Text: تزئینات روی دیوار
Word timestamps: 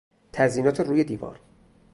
تزئینات 0.33 0.79
روی 0.79 1.03
دیوار 1.03 1.39